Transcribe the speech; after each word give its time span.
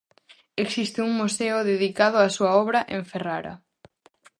Existe 0.65 0.99
un 1.07 1.11
museo 1.21 1.57
dedicado 1.71 2.17
á 2.25 2.27
súa 2.37 2.51
obra 2.63 2.79
en 2.95 3.01
Ferrara. 3.11 3.53